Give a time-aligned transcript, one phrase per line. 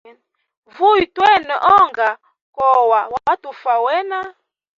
[0.75, 2.09] Vuya twene onga
[2.55, 4.19] kowa watufa wena.